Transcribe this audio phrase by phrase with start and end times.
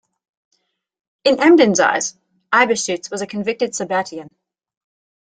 [1.25, 2.17] In Emden's eyes,
[2.51, 4.29] Eybeschutz was a convicted Sabbatean.